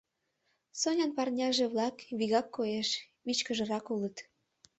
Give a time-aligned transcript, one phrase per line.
[0.79, 2.89] Сонян парняже-влак, вигак коеш,
[3.25, 4.15] вичкыжрак улыт.